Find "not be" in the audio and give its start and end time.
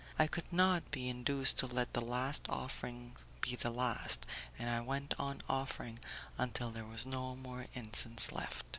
0.51-1.09